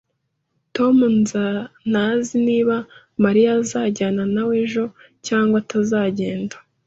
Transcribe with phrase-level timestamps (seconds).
[0.75, 0.97] Tom
[1.91, 2.75] ntazi niba
[3.23, 4.83] Mariya azajyana nawe ejo
[5.27, 6.55] cyangwa atazagenda